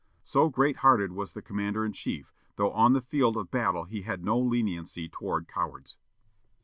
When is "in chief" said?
1.85-2.33